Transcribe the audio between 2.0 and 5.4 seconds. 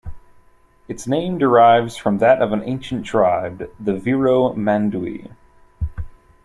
that of an ancient tribe, the Viromandui.